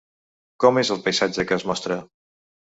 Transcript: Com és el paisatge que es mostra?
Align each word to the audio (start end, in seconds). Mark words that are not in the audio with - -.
Com 0.65 0.81
és 0.83 0.91
el 0.95 1.03
paisatge 1.09 1.47
que 1.53 1.61
es 1.61 1.69
mostra? 1.75 2.03